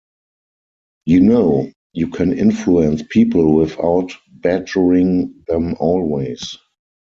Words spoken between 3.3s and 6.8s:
without badgering them always.